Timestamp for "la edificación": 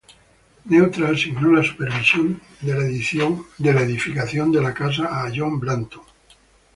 3.69-4.51